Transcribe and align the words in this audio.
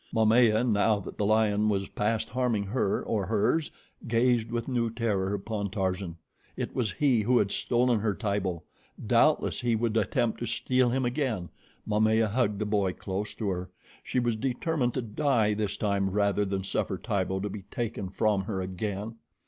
Momaya, 0.11 0.63
now 0.63 0.99
that 0.99 1.19
the 1.19 1.25
lion 1.27 1.69
was 1.69 1.87
past 1.89 2.29
harming 2.29 2.63
her 2.63 3.03
or 3.03 3.27
hers, 3.27 3.69
gazed 4.07 4.49
with 4.49 4.67
new 4.67 4.89
terror 4.89 5.31
upon 5.35 5.69
Tarzan. 5.69 6.17
It 6.57 6.75
was 6.75 6.93
he 6.93 7.21
who 7.21 7.37
had 7.37 7.51
stolen 7.51 7.99
her 7.99 8.15
Tibo. 8.15 8.63
Doubtless 9.05 9.61
he 9.61 9.75
would 9.75 9.95
attempt 9.95 10.39
to 10.39 10.47
steal 10.47 10.89
him 10.89 11.05
again. 11.05 11.49
Momaya 11.85 12.27
hugged 12.29 12.57
the 12.57 12.65
boy 12.65 12.93
close 12.93 13.35
to 13.35 13.49
her. 13.51 13.69
She 14.03 14.19
was 14.19 14.35
determined 14.35 14.95
to 14.95 15.03
die 15.03 15.53
this 15.53 15.77
time 15.77 16.09
rather 16.09 16.45
than 16.45 16.63
suffer 16.63 16.97
Tibo 16.97 17.39
to 17.39 17.49
be 17.51 17.61
taken 17.69 18.09
from 18.09 18.45
her 18.45 18.59
again. 18.59 19.17